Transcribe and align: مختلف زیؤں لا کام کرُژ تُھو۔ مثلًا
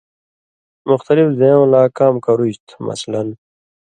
مختلف 0.89 1.27
زیؤں 1.39 1.65
لا 1.71 1.81
کام 1.97 2.15
کرُژ 2.25 2.53
تُھو۔ 2.67 2.77
مثلًا 2.87 3.21